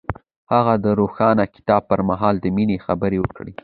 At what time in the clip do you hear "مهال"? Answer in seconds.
2.09-2.35